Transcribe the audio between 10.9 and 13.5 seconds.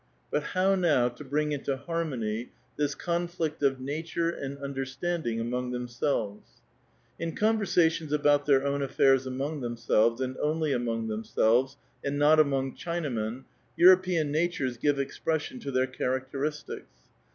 themselves, and not among Chinamen,